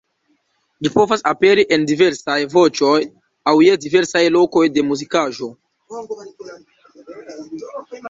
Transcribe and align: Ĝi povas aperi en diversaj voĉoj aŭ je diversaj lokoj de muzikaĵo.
Ĝi 0.85 0.91
povas 0.95 1.23
aperi 1.31 1.65
en 1.77 1.85
diversaj 1.91 2.39
voĉoj 2.55 2.95
aŭ 3.53 3.55
je 3.67 3.77
diversaj 3.87 4.25
lokoj 4.39 4.67
de 4.81 4.87
muzikaĵo. 4.91 5.55